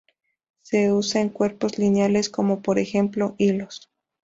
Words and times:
Se 0.63 0.91
usa 0.91 1.21
en 1.21 1.29
cuerpos 1.29 1.77
lineales 1.77 2.27
como, 2.29 2.63
por 2.63 2.79
ejemplo 2.79 3.35
hilos. 3.37 3.91